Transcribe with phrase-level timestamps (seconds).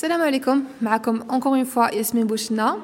[0.00, 2.78] السلام عليكم معكم encore une fois ياسمين بوشنا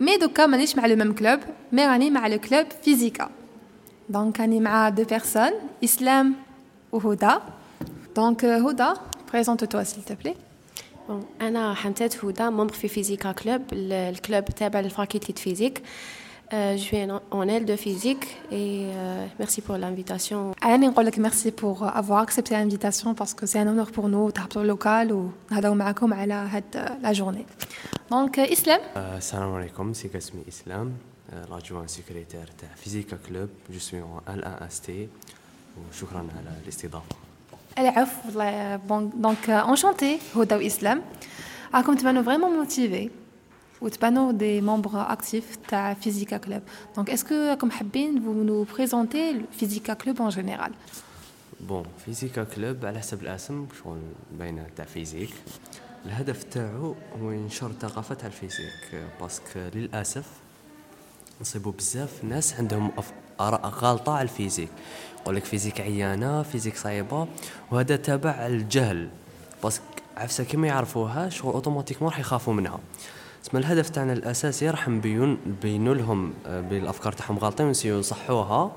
[0.00, 1.40] مي دوكا مانيش مع لو ميم كلوب
[1.72, 3.30] مي راني مع لو كلوب فيزيكا
[4.08, 5.50] دونك راني مع دو بيرسون
[5.84, 6.34] اسلام
[6.92, 7.34] وهدى
[8.16, 8.88] دونك هدى
[9.32, 10.34] بريزونت توا سيل
[11.08, 15.82] Bon, أنا حمتات هدى ممبر في فيزيكا كلوب الكلوب تابع للفاكولتي فيزيك
[16.53, 17.03] Euh, je suis
[17.39, 20.53] en aile de physique et euh, merci pour l'invitation.
[20.63, 24.31] أنا نقول لك merci pour avoir accepté l'invitation parce que c'est un honneur pour nous
[24.31, 27.45] تهبطوا اللوكال ونهضروا معكم على هاد لا جورني.
[28.11, 28.79] دونك إسلام.
[28.97, 30.93] السلام عليكم سي اسمي إسلام
[31.51, 35.07] لاجوان سيكريتير تاع فيزيكا كلوب جو سوي اون ال ان اس تي
[35.89, 37.15] وشكرا على الاستضافه.
[37.77, 41.01] العفو والله بون دونك انشانتي هدى وإسلام.
[41.75, 43.09] راكم تبانوا فريمون موتيفي.
[43.82, 46.62] وتبانوا دي ممبر اكتيف تاع فيزيكا كلوب
[46.96, 50.72] دونك اسكو راكم حابين نو بريزونتي فيزيكا كلوب اون جينيرال
[51.60, 53.98] بون فيزيكا كلوب على حسب الاسم شغل
[54.38, 55.30] باينه تاع فيزيك
[56.06, 60.26] الهدف تاعو هو ينشر ثقافه تاع الفيزيك باسكو للاسف
[61.40, 62.90] نصيبوا بزاف ناس عندهم
[63.40, 64.68] اراء غالطه على الفيزيك
[65.20, 67.28] يقول لك فيزيك عيانه فيزيك صعيبه
[67.70, 69.08] وهذا تابع الجهل
[69.62, 69.84] باسكو
[70.16, 72.80] عفسه كي ما يعرفوها شغل اوتوماتيكمون راح يخافوا منها
[73.44, 78.72] اسم الهدف تاعنا الاساسي راح نبين نبينوا لهم آه، بالأفكار تاعهم غالطين ونسيو نصحوها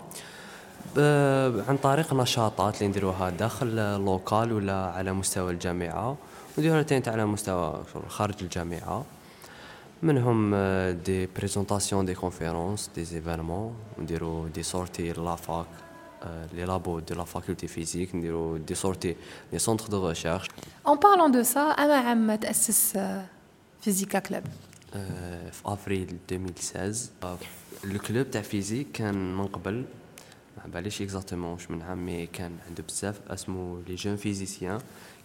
[1.67, 6.17] عن طريق نشاطات اللي نديروها داخل لوكال ولا على مستوى الجامعة
[6.57, 9.05] ونديروها تاني على مستوى خارج الجامعة.
[10.03, 10.55] منهم
[11.05, 15.65] دي بريزونطاسيون دي كونفيرونس دي زيفينمون نديرو دي سورتي لافاك
[16.53, 19.15] لي لابو دو لا فاكولتي فيزيك نديرو دي سورتي
[19.53, 20.47] لي سونتر دو ريشيرش
[20.87, 22.97] اون بارلون دو سا اما عام تاسس
[23.85, 24.43] فيزيكا كلوب
[25.51, 27.09] في افريل 2016
[27.83, 29.85] لو كلوب تاع فيزيك كان من قبل
[30.57, 34.79] ما باليش اكزاكتومون واش من عام مي كان عنده بزاف أسمو لي جون فيزيسيان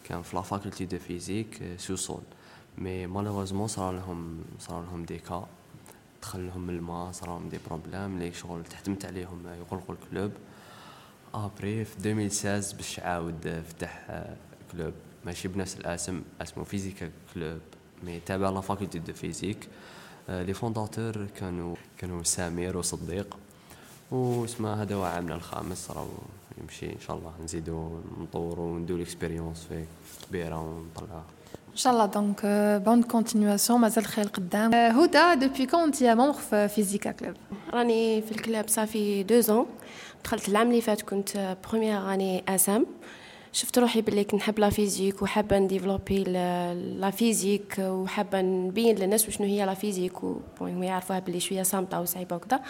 [0.05, 2.23] كان في لا فاكولتي دو فيزيك سو سول
[2.79, 5.49] مي مالوغوزمون صار لهم صار لهم دي كا
[6.23, 10.33] دخل لهم الماء صار لهم دي بروبليم لي شغل تحتمت عليهم يغلقوا الكلوب.
[11.35, 14.25] ابري في 2016 باش عاود فتح
[14.73, 17.61] كلوب ماشي بنفس الاسم اسمه فيزيكا كلوب
[18.05, 19.69] مي تابع لا فاكولتي دو فيزيك
[20.29, 23.37] لي فونداتور كانوا كانوا سمير وصديق
[24.11, 26.09] واسمه هذا هو عامنا الخامس راهو
[26.63, 27.91] يمشي ان شاء الله نزيدو
[28.21, 29.85] نطورو وندو ليكسبيريونس فيه
[30.29, 31.25] كبيره ونطلعها
[31.73, 32.41] ان شاء الله دونك
[32.85, 37.35] بون كونتينيواسيون مازال خير قدام هدى دوبي كون انت مونغ في فيزيكا كلوب
[37.73, 39.67] راني في الكلاب صافي دو زون
[40.25, 42.87] دخلت العام اللي فات كنت بروميير راني اسام
[43.53, 46.25] شفت روحي باللي كنت نحب لا فيزيك وحابة نديفلوبي
[46.99, 50.25] لا فيزيك وحابة نبين للناس وشنو هي لا فيزيك
[50.61, 52.61] وهم يعرفوها باللي شوية صامتة وصعيبه وكذا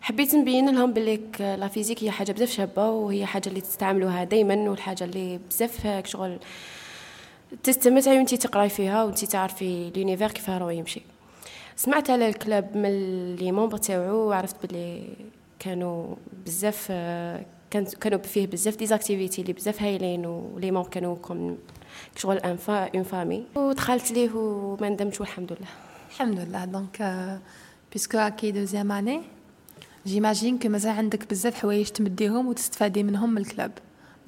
[0.00, 4.70] حبيت نبين لهم باللي لا فيزيك هي حاجة بزاف شابة وهي حاجة اللي تستعملوها دائما
[4.70, 6.38] والحاجة اللي بزاف شغل
[7.62, 11.02] تستمتعي وانتي تقراي فيها وانتي تعرفي لونيفير كيف راه يمشي.
[11.76, 15.02] سمعت على الكلاب من لي مونبر تاوعو وعرفت باللي
[15.58, 16.14] كانوا
[16.46, 16.92] بزاف
[17.84, 21.58] كانوا فيه بزاف ديزاكتيفيتي اللي بزاف هايلين ولي مون كانوا كوم
[22.16, 25.68] شغل ان فا اون فامي ودخلت ليه وما ندمتش والحمد لله
[26.10, 27.28] الحمد لله دونك
[27.92, 29.22] بيسكو هاكي دوزيام اني
[30.06, 33.72] جيماجين كو مازال عندك بزاف حوايج تمديهم وتستفادي منهم من الكلاب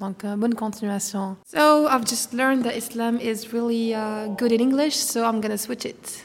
[0.01, 1.35] Donc, uh, bonne continuation.
[1.45, 5.57] So, I've just learned that Islam is really uh, good in English, so I'm gonna
[5.57, 6.23] switch it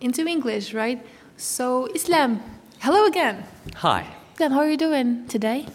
[0.00, 0.98] into English, right?
[1.36, 2.40] So, Islam,
[2.80, 3.44] hello again.
[3.76, 4.06] Hi.
[4.34, 5.66] Islam, how are you doing today?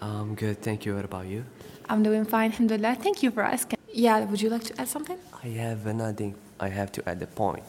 [0.00, 0.94] I'm good, thank you.
[0.94, 1.44] What about you?
[1.88, 2.96] I'm doing fine, alhamdulillah.
[2.96, 3.78] Thank you for asking.
[3.92, 5.18] Yeah, would you like to add something?
[5.42, 7.64] I have another, I have to add a point.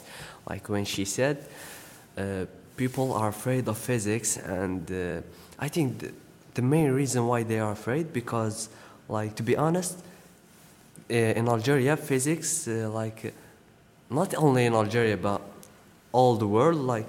[0.48, 1.38] Like when she said,
[2.18, 2.46] uh,
[2.76, 5.22] people are afraid of physics, and uh,
[5.58, 6.12] I think the,
[6.54, 8.70] the main reason why they are afraid because,
[9.08, 9.98] like, to be honest,
[11.10, 13.34] uh, in Algeria, physics, uh, like,
[14.10, 15.42] not only in Algeria but
[16.12, 17.08] all the world, like,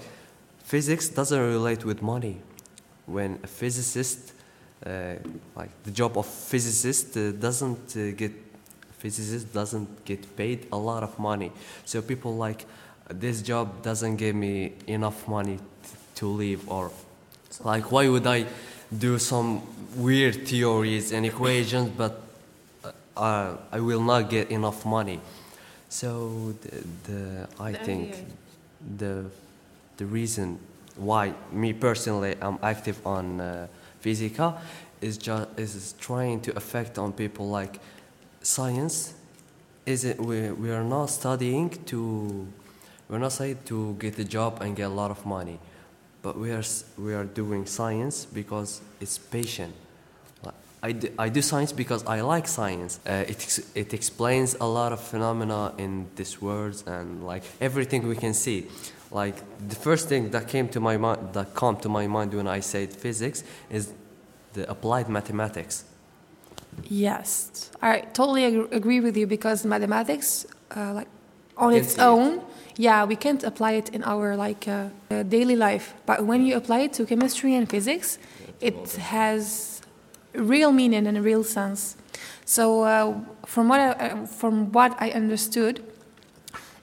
[0.65, 2.41] physics doesn't relate with money.
[3.07, 4.33] When a physicist
[5.57, 8.33] like the job of physicist uh, doesn't uh, get
[8.99, 11.51] physicist doesn't get paid a lot of money.
[11.85, 12.67] So people like
[13.09, 15.59] this job doesn't give me enough money
[16.17, 16.91] to live or
[17.65, 18.47] like why would i
[18.97, 19.63] do some
[19.97, 22.21] weird theories and equations but
[23.17, 25.21] uh, i will not get enough money?
[25.89, 28.25] So the, the i think
[28.99, 29.25] the
[29.97, 30.59] the reason
[30.97, 33.67] why me personally i'm active on uh,
[34.01, 34.61] Physica
[35.01, 37.81] is just is trying to affect on people like
[38.43, 39.15] science.
[39.87, 42.47] Is it we we are not studying to
[43.09, 45.59] we're not studying to get a job and get a lot of money,
[46.23, 46.65] but we are
[46.99, 49.75] we are doing science because it's patient.
[50.83, 53.01] I do, I do science because I like science.
[53.07, 58.17] Uh, it, it explains a lot of phenomena in this world and like everything we
[58.17, 58.67] can see.
[59.11, 59.37] Like
[59.69, 62.61] the first thing that came to my mind, that come to my mind when I
[62.61, 63.93] said physics, is
[64.53, 65.85] the applied mathematics.
[66.89, 70.47] Yes, I totally ag- agree with you because mathematics,
[70.77, 71.09] uh, like
[71.57, 72.05] on its see it.
[72.05, 72.43] own,
[72.77, 75.95] yeah, we can't apply it in our like uh, uh, daily life.
[76.07, 78.19] But when you apply it to chemistry and physics,
[78.61, 79.83] it has
[80.35, 81.97] real meaning and a real sense.
[82.45, 83.15] So uh,
[83.47, 85.83] from what I, uh, from what I understood,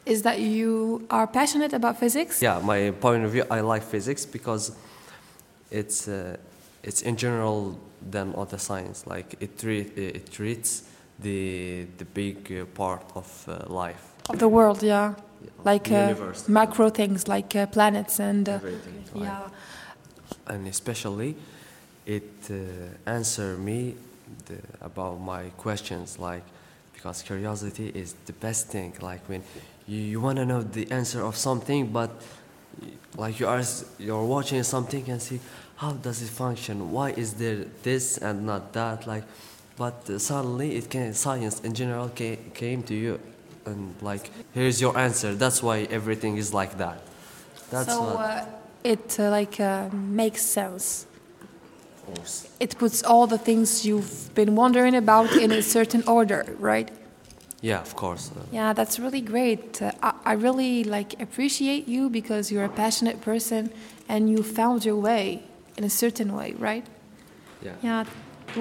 [0.07, 2.41] is that you are passionate about physics.
[2.41, 4.71] Yeah, my point of view, I like physics because
[5.71, 6.37] it's uh,
[6.83, 7.77] it's in general
[8.11, 9.05] than other science.
[9.05, 10.83] Like it treat, it treats
[11.19, 15.13] the the big uh, part of uh, life, Of the world, yeah,
[15.65, 19.03] like the uh, macro things like uh, planets and uh, everything.
[19.13, 19.49] like- yeah.
[20.53, 21.35] and especially
[22.05, 22.55] it uh,
[23.09, 23.95] answer me
[24.45, 26.43] the, about my questions like
[26.97, 29.43] because curiosity is the best thing like when
[29.87, 32.09] you, you want to know the answer of something but
[33.15, 33.63] like you are
[33.99, 35.39] you're watching something and see
[35.77, 36.91] how does it function?
[36.91, 39.05] Why is there this and not that?
[39.05, 39.23] Like
[39.77, 43.19] but uh, suddenly it can science in general ca- came to you
[43.65, 45.35] and like here's your answer.
[45.35, 46.99] That's why everything is like that.
[47.69, 48.45] That's so what uh,
[48.83, 51.05] it uh, like uh, makes sense.
[52.60, 56.90] It puts all the things you've been wondering about in a certain order, right?
[57.70, 59.80] yeah of course uh, Yeah, that's really great.
[59.80, 63.62] Uh, I, I really like appreciate you because you're a passionate person
[64.12, 65.24] and you found your way
[65.78, 66.84] in a certain way, right?
[67.66, 68.04] yeah Yeah.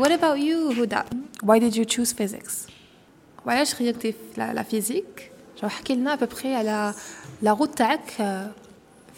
[0.02, 1.02] What about you, Huda?
[1.50, 2.68] Why did you choose physics?
[3.46, 5.32] وعلاش خيرتي في لا, لا فيزيك؟
[5.62, 6.94] جو حكي لنا à peu près على
[7.44, 8.48] la route تاعك euh,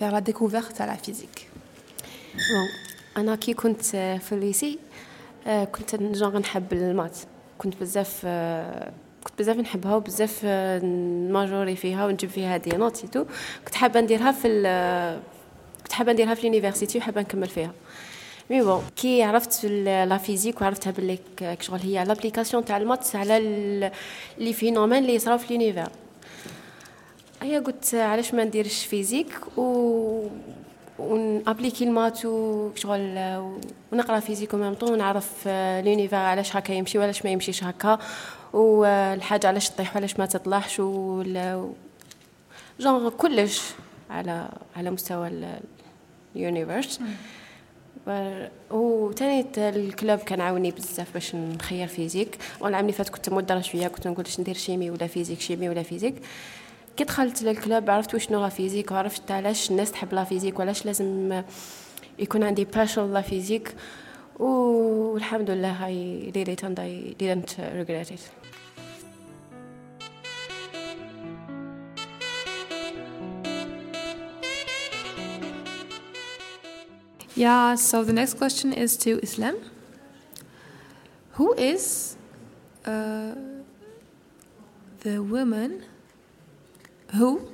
[0.01, 1.47] vers la découverte à la physique.
[2.33, 2.69] بون
[3.18, 3.82] أنا كي كنت
[4.20, 4.78] في الليسي
[5.46, 7.18] آه، كنت جونغ نحب المات.
[7.58, 8.92] كنت بزاف آه،
[9.24, 13.24] كنت بزاف نحبها وبزاف آه، نماجوري فيها ونجيب فيها دي نوت تو
[13.64, 14.48] كنت حابة نديرها في
[15.82, 17.72] كنت حابة نديرها في لونيفرسيتي وحابة نكمل فيها.
[18.50, 21.18] مي بون كي عرفت لا فيزيك وعرفتها باللي
[21.60, 23.38] شغل هي لابليكاسيون تاع المات على
[24.38, 25.88] لي فينومين اللي يصراو في لونيفير
[27.42, 30.28] هيا قلت علاش ما نديرش فيزيك و
[30.98, 33.18] ونابليكي المات وشغل
[33.92, 37.98] ونقرأ فيزيك وميم طون ونعرف آه، لونيفير علاش هكا يمشي وعلاش ما يمشيش هكا
[38.52, 40.80] والحاجة علاش تطيح وعلاش ما تطلعش
[42.80, 43.62] جونغ كلش
[44.10, 45.30] على على مستوى
[46.36, 47.00] اليونيفرس
[48.70, 52.38] وتاني الكلاب كان عاوني بزاف باش نخير فيزيك.
[52.60, 56.14] والعام اللي فات كنت مودره شوية كنت نقول ندير شيمي ولا فيزيك شيمي ولا فيزيك.
[56.98, 61.42] كي دخلت للكلاب عرفت وشنو لا فيزيك وعرفت علاش الناس تحب لا فيزيك وعلاش لازم
[62.18, 63.74] يكون عندي باشن لا فيزيك
[64.38, 68.30] والحمد لله I did it and I didn't regret it
[77.36, 79.54] Yeah, so the next question is to Islam.
[81.36, 82.16] Who is
[82.84, 83.34] uh,
[85.04, 85.84] the woman
[87.14, 87.48] who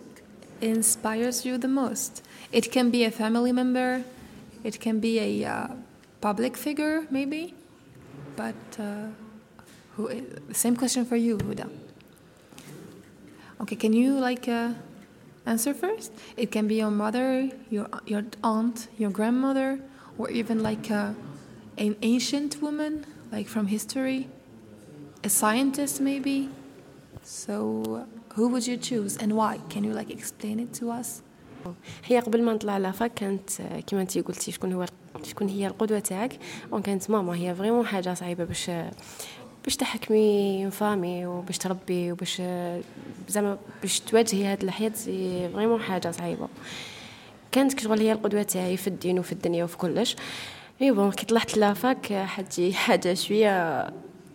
[0.61, 2.23] inspires you the most?
[2.53, 4.05] It can be a family member,
[4.63, 5.69] it can be a uh,
[6.21, 7.55] public figure, maybe,
[8.37, 9.07] but uh,
[9.97, 10.11] who
[10.53, 11.69] same question for you, Huda.
[13.61, 14.71] Okay, can you like uh,
[15.47, 16.13] answer first?
[16.37, 19.81] It can be your mother, your your aunt, your grandmother,
[20.19, 21.15] or even like a,
[21.79, 24.29] an ancient woman, like from history,
[25.23, 26.51] a scientist maybe.
[27.23, 29.59] So, who would you choose and why?
[29.69, 31.23] Can you like explain it to us?
[32.05, 33.51] هي قبل ما نطلع لافا كانت
[33.87, 34.87] كيما انتي قلتي شكون هو
[35.23, 36.39] شكون هي القدوة تاعك
[36.73, 38.71] وكانت ماما هي فريمون حاجة صعيبة باش
[39.65, 42.43] باش تحكمي فامي وباش تربي وباش
[43.29, 44.91] زعما باش تواجهي هاد الحياة
[45.55, 46.49] فريمون حاجة صعيبة
[47.53, 50.17] كانت شغل هي القدوة تاعي في الدين وفي الدنيا وفي كلش
[50.81, 53.87] مي بون كي طلعت لافاك حتجي حاجة شوية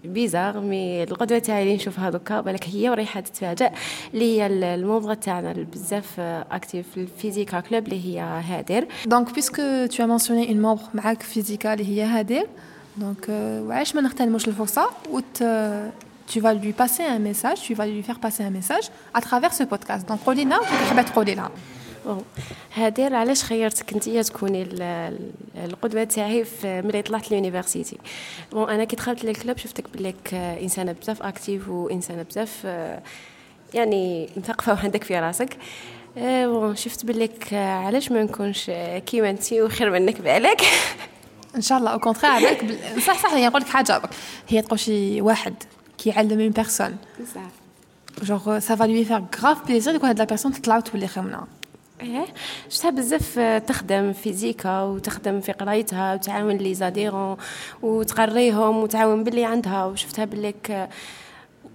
[0.03, 3.69] بيزار مي القدوة تاعي اللي نشوفها دوكا بالك هي وريحه تتفاجئ
[4.13, 8.87] اللي هي الموضوع تاعنا بزاف اكتيف في الفيزيكا كلوب اللي هي هادر.
[9.33, 12.43] Puisque tu as mentionné une membre معاك physica اللي هي هادر,
[12.99, 15.43] donc euh, وعلاش ما نغتنموش الفرصة؟ وت
[16.33, 18.85] tu vas lui passer un message, tu vas lui faire passer un message
[19.17, 20.07] à travers ce podcast.
[20.07, 21.05] Donc, قولي لنا واش حابة
[22.73, 25.31] هادير علاش خيرتك انتيا تكوني ال- ال-
[25.65, 27.97] القدوة تاعي في ملي طلعت لونيفرسيتي
[28.51, 33.01] بون أنا كي دخلت للكلوب شفتك بليك آه، إنسانة بزاف أكتيف وإنسانة بزاف آه،
[33.73, 35.57] يعني مثقفة وعندك في راسك.
[36.17, 38.71] آه، بون شفت بليك علاش ما نكونش
[39.05, 40.61] كيما انتي وخير منك بالك
[41.55, 41.99] إن شاء الله أو
[42.41, 44.01] بالك بال- صح صح هي نقول لك حاجة.
[44.47, 45.53] هي تقول شي واحد
[45.97, 47.41] كيعلم اون بيرسون بصح
[48.23, 51.41] جوغ سا فا لوي فير غراف بليزير يكون هاد لا بيرسون تطلع وتولي خمنه
[52.01, 52.25] إيه؟
[52.69, 57.37] شفتها بزاف آه، تخدم فيزيكا وتخدم في قرايتها وتعاون لي زاديرون
[57.81, 60.89] وتقريهم وتعاون باللي عندها وشفتها بليك آه،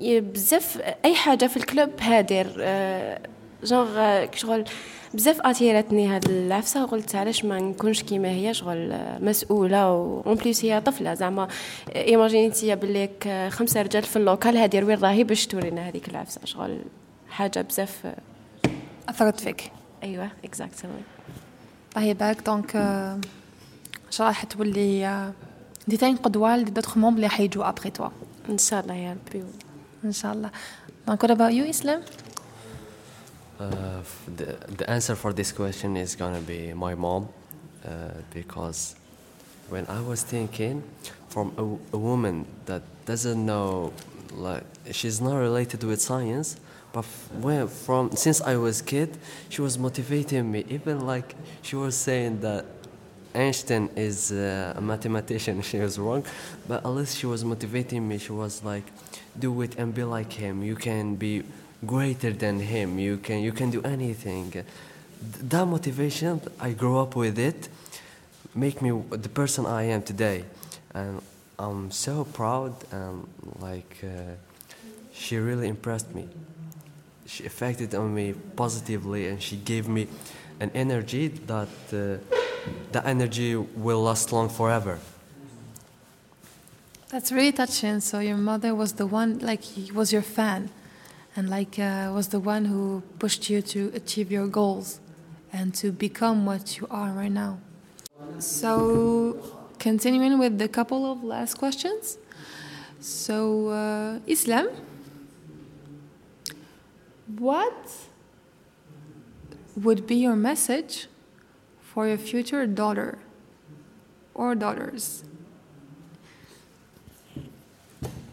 [0.00, 3.20] بزاف أي حاجة في الكلوب هادر آه،
[3.64, 4.64] جونغ آه، شغل
[5.14, 9.78] بزاف اتيرتني هاد العفسة وقلت علاش ما نكونش كيما هي شغل آه، مسؤولة
[10.26, 11.48] اون بليس هي طفلة زعما
[11.96, 16.78] ايماجينيتي بليك آه، خمسة رجال في اللوكال هادير وين راهي باش تورينا هذيك العفسة شغل
[17.30, 18.16] حاجة بزاف آه،
[19.08, 19.70] أثرت فيك.
[20.03, 21.03] ايوه اكزاكتومون
[21.97, 25.33] هي بالك دونك آه، ان شاء الله حتولي آه،
[25.87, 28.09] دي تاني قدوه لدوتر مومبر اللي حيجوا ابخي توا
[28.49, 29.43] ان شاء الله يا ربي
[30.05, 30.49] ان شاء الله
[31.07, 32.01] دونك what about you اسلام
[33.59, 34.49] Uh, f- the,
[34.79, 37.89] the answer for this question is gonna be my mom, uh,
[38.33, 38.95] because
[39.73, 40.75] when I was thinking,
[41.33, 41.65] from a,
[41.97, 42.35] a woman
[42.69, 43.91] that doesn't know,
[44.47, 44.63] like
[44.97, 46.49] she's not related with science,
[46.94, 47.04] but
[47.40, 50.64] when from since I was kid, she was motivating me.
[50.68, 52.64] Even like she was saying that
[53.34, 55.60] Einstein is uh, a mathematician.
[55.70, 56.24] She was wrong,
[56.68, 58.18] but at least she was motivating me.
[58.18, 58.86] She was like,
[59.36, 60.62] "Do it and be like him.
[60.62, 61.42] You can be
[61.84, 62.98] greater than him.
[62.98, 64.64] You can you can do anything."
[65.50, 67.68] That motivation, I grew up with it,
[68.54, 70.44] make me the person I am today,
[70.94, 71.20] and
[71.58, 73.26] I'm so proud and
[73.60, 74.36] like uh,
[75.12, 76.28] she really impressed me.
[77.26, 80.08] She affected on me positively, and she gave me
[80.60, 82.18] an energy that uh,
[82.92, 84.98] the energy will last long forever.
[87.08, 88.00] That's really touching.
[88.00, 90.70] So your mother was the one, like, he was your fan,
[91.36, 95.00] and like uh, was the one who pushed you to achieve your goals
[95.52, 97.58] and to become what you are right now.
[98.38, 99.36] So,
[99.78, 102.18] continuing with the couple of last questions.
[103.00, 104.68] So, uh, Islam,
[107.38, 107.90] what
[109.76, 111.08] would be your message
[111.80, 113.18] for your future daughter
[114.34, 115.24] or daughters?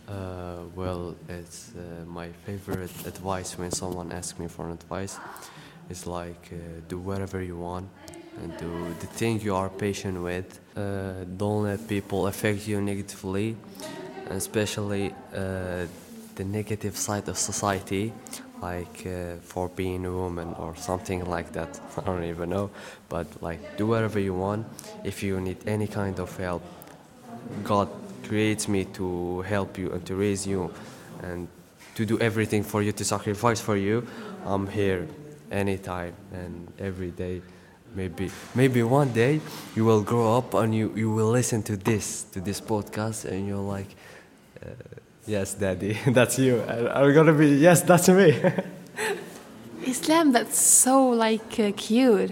[0.07, 5.17] Uh, well, it's uh, my favorite advice when someone asks me for advice.
[5.89, 7.87] It's like uh, do whatever you want
[8.41, 10.59] and do the thing you are patient with.
[10.75, 13.55] Uh, don't let people affect you negatively,
[14.29, 15.85] especially uh,
[16.35, 18.13] the negative side of society,
[18.61, 21.79] like uh, for being a woman or something like that.
[21.97, 22.69] I don't even know,
[23.09, 24.67] but like do whatever you want.
[25.03, 26.63] If you need any kind of help,
[27.63, 27.89] God
[28.23, 30.71] creates me to help you and to raise you
[31.23, 31.47] and
[31.95, 34.07] to do everything for you, to sacrifice for you.
[34.45, 35.07] I'm here
[35.51, 37.41] anytime and every day.
[37.93, 39.41] Maybe, maybe one day
[39.75, 43.45] you will grow up and you, you will listen to this, to this podcast, and
[43.45, 43.89] you're like,
[44.65, 44.69] uh,
[45.27, 46.61] yes, daddy, that's you.
[46.63, 48.39] I'm gonna be, yes, that's me.
[49.85, 52.31] Islam, that's so like uh, cute.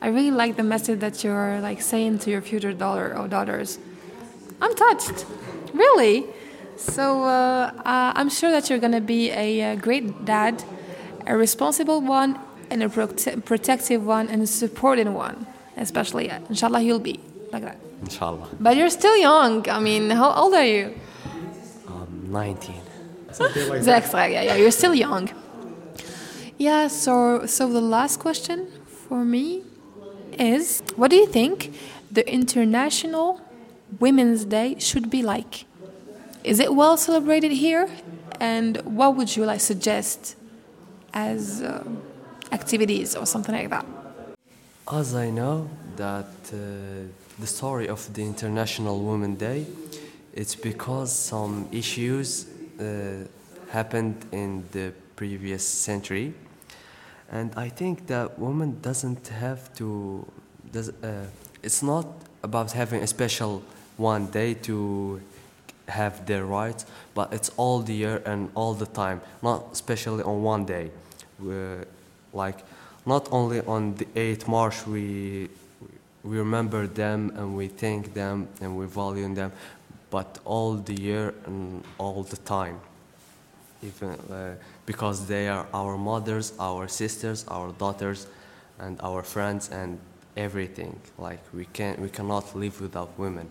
[0.00, 3.78] I really like the message that you're like saying to your future daughter or daughters.
[4.62, 5.26] I'm touched,
[5.74, 6.26] really.
[6.76, 10.64] So uh, uh, I'm sure that you're gonna be a, uh great dad,
[11.26, 12.38] a responsible one,
[12.70, 15.46] and a prote- protective one, and a supporting one.
[15.76, 17.20] Especially, uh, inshallah, you'll be
[17.52, 17.78] like that.
[18.02, 18.48] Inshallah.
[18.58, 19.68] But you're still young.
[19.68, 20.94] I mean, how old are you?
[22.30, 22.74] I'm 19.
[23.82, 25.30] Zach, yeah, yeah, you're still young.
[26.58, 29.62] Yeah, so so the last question for me
[30.38, 31.72] is what do you think
[32.10, 33.40] the International
[33.98, 35.64] Women's Day should be like?
[36.44, 37.88] Is it well celebrated here?
[38.40, 40.36] And what would you like suggest
[41.12, 41.84] as uh,
[42.52, 43.86] activities or something like that?
[44.90, 46.56] As I know that uh,
[47.38, 49.66] the story of the International Women's Day,
[50.32, 52.46] it's because some issues
[52.78, 53.26] uh,
[53.70, 56.34] happened in the previous century,
[57.30, 60.26] and I think that woman doesn't have to.
[60.72, 61.26] Does, uh,
[61.62, 62.06] it's not
[62.42, 63.62] about having a special
[63.96, 65.20] one day to
[65.88, 70.42] have their rights, but it's all the year and all the time, not especially on
[70.42, 70.90] one day.
[72.32, 72.58] Like
[73.06, 75.48] not only on the 8th March we
[76.22, 79.52] we remember them and we thank them and we value them,
[80.10, 82.80] but all the year and all the time.
[83.82, 88.26] Even uh, because they are our mothers, our sisters, our daughters,
[88.78, 89.98] and our friends and
[90.36, 91.00] everything.
[91.18, 93.48] Like we can we cannot live without women,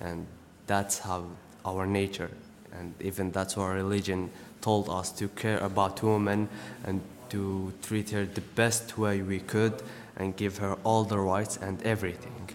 [0.00, 0.26] and
[0.66, 1.24] that's how
[1.64, 2.30] our nature
[2.78, 4.30] and even that's our religion
[4.60, 6.48] told us to care about women
[6.84, 9.82] and to treat her the best way we could
[10.16, 12.50] and give her all the rights and everything.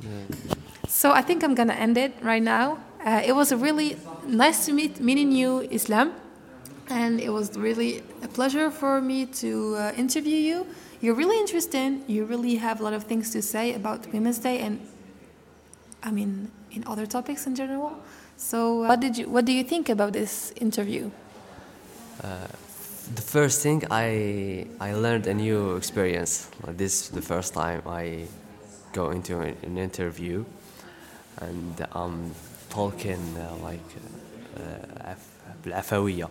[0.00, 0.54] Yeah.
[0.92, 2.78] So I think I'm gonna end it right now.
[3.04, 3.96] Uh, it was a really
[4.26, 6.12] nice to meet meeting you, Islam,
[6.90, 10.66] and it was really a pleasure for me to uh, interview you.
[11.00, 12.04] You're really interesting.
[12.06, 14.78] You really have a lot of things to say about Women's Day, and
[16.02, 17.96] I mean in other topics in general.
[18.36, 21.10] So, uh, what did you what do you think about this interview?
[23.14, 26.50] The first thing I I learned a new experience.
[26.76, 28.28] This is the first time I
[28.92, 30.44] go into an interview,
[31.41, 32.31] and I'm
[32.69, 33.89] talking uh, like
[34.57, 36.27] uh, Af- بالعفوية.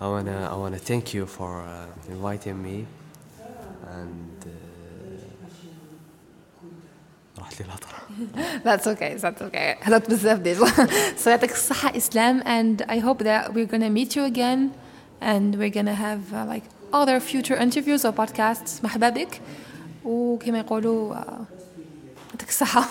[0.00, 2.86] I wanna I wanna thank you for uh, inviting me,
[3.98, 4.50] and uh,
[7.38, 7.98] راحت لي الهضرة.
[8.64, 9.76] That's okay, that's okay.
[9.82, 10.66] هضرت بزاف ديجا.
[11.24, 14.72] so يعطيك الصحة إسلام and I hope that we're gonna meet you again
[15.20, 18.82] and we're gonna have uh, like other future interviews or podcasts.
[18.82, 19.40] مرحبا بك
[20.04, 21.28] وكما يقولوا uh,
[22.47, 22.87] 是哈。